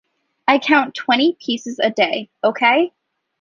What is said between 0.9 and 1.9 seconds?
twenty pieces